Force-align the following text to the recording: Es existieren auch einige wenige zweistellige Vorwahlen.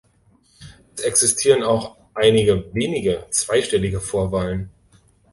Es 0.95 1.03
existieren 1.03 1.61
auch 1.61 1.95
einige 2.15 2.73
wenige 2.73 3.27
zweistellige 3.29 4.01
Vorwahlen. 4.01 4.71